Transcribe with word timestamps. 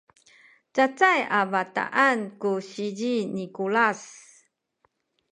cacay 0.75 1.21
a 1.37 1.41
bataan 1.53 2.19
ku 2.41 2.51
sizi 2.69 3.13
ni 3.35 3.45
Kulas 3.55 4.01